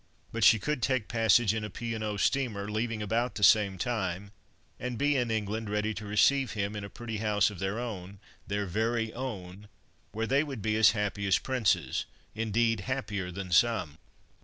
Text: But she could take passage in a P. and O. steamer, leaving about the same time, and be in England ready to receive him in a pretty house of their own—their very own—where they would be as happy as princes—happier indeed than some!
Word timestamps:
But 0.31 0.43
she 0.43 0.57
could 0.57 0.81
take 0.81 1.07
passage 1.07 1.53
in 1.53 1.63
a 1.63 1.69
P. 1.69 1.93
and 1.93 2.03
O. 2.03 2.17
steamer, 2.17 2.71
leaving 2.71 3.03
about 3.03 3.35
the 3.35 3.43
same 3.43 3.77
time, 3.77 4.31
and 4.79 4.97
be 4.97 5.15
in 5.15 5.29
England 5.29 5.69
ready 5.69 5.93
to 5.93 6.07
receive 6.07 6.53
him 6.53 6.75
in 6.75 6.83
a 6.83 6.89
pretty 6.89 7.17
house 7.17 7.51
of 7.51 7.59
their 7.59 7.77
own—their 7.77 8.65
very 8.65 9.13
own—where 9.13 10.25
they 10.25 10.43
would 10.43 10.63
be 10.63 10.75
as 10.75 10.93
happy 10.93 11.27
as 11.27 11.37
princes—happier 11.37 12.41
indeed 12.41 13.35
than 13.35 13.51
some! 13.51 13.99